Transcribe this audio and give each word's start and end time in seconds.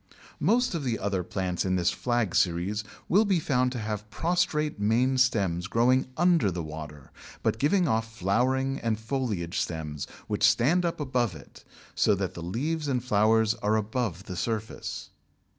Most 0.39 0.73
of 0.73 0.83
the 0.83 0.97
other 0.97 1.21
plants 1.21 1.63
in 1.63 1.75
this 1.75 1.91
Flag 1.91 2.33
series 2.33 2.83
will 3.07 3.23
be 3.23 3.39
found 3.39 3.71
to 3.73 3.77
have 3.77 4.09
prostrate 4.09 4.79
main 4.79 5.15
stems 5.19 5.67
growing 5.67 6.07
under 6.17 6.49
the 6.49 6.63
water, 6.63 7.11
but 7.43 7.59
giving 7.59 7.87
off 7.87 8.11
flowering 8.11 8.79
and 8.79 8.99
foliage 8.99 9.59
stems 9.59 10.07
which 10.25 10.41
stand 10.41 10.85
up 10.85 10.99
above 10.99 11.35
it, 11.35 11.63
so 11.93 12.15
that 12.15 12.33
the 12.33 12.41
leaves 12.41 12.87
and 12.87 13.03
flowers 13.03 13.53
are 13.61 13.75
above 13.75 14.23
the 14.23 14.35
surface. 14.35 15.11